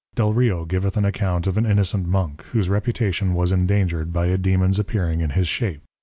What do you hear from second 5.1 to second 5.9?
in his shape.